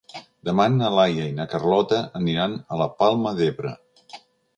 Demà 0.47 0.63
na 0.77 0.87
Laia 0.99 1.27
i 1.31 1.35
na 1.39 1.45
Carlota 1.51 1.99
aniran 2.21 2.57
a 2.77 2.81
la 2.83 2.87
Palma 3.03 3.35
d'Ebre. 3.41 3.75